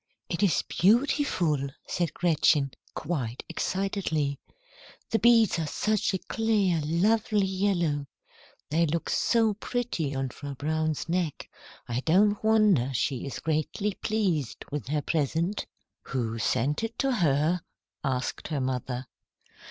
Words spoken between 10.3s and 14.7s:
Frau Braun's neck, I don't wonder she is greatly pleased